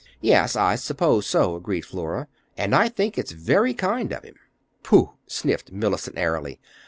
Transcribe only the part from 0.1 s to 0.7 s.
"Yes,